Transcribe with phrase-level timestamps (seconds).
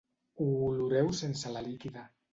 [0.45, 2.11] Ho oloreu sense la líquida.